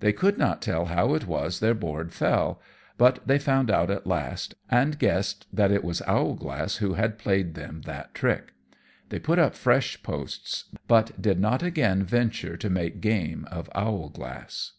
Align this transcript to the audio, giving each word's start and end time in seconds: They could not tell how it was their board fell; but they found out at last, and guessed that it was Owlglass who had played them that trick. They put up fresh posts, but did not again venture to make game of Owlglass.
They 0.00 0.12
could 0.12 0.36
not 0.36 0.60
tell 0.60 0.84
how 0.84 1.14
it 1.14 1.26
was 1.26 1.60
their 1.60 1.72
board 1.72 2.12
fell; 2.12 2.60
but 2.98 3.26
they 3.26 3.38
found 3.38 3.70
out 3.70 3.90
at 3.90 4.06
last, 4.06 4.54
and 4.70 4.98
guessed 4.98 5.46
that 5.50 5.70
it 5.72 5.82
was 5.82 6.02
Owlglass 6.02 6.76
who 6.76 6.92
had 6.92 7.16
played 7.16 7.54
them 7.54 7.80
that 7.86 8.12
trick. 8.12 8.52
They 9.08 9.18
put 9.18 9.38
up 9.38 9.54
fresh 9.54 10.02
posts, 10.02 10.66
but 10.86 11.18
did 11.22 11.40
not 11.40 11.62
again 11.62 12.02
venture 12.02 12.58
to 12.58 12.68
make 12.68 13.00
game 13.00 13.48
of 13.50 13.70
Owlglass. 13.74 14.72